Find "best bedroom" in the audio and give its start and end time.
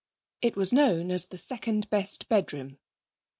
1.91-2.79